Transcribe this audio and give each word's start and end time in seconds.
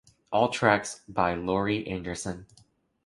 All 0.31 0.49
tracks 0.49 1.01
by 1.07 1.35
Laurie 1.35 1.85
Anderson. 1.85 2.47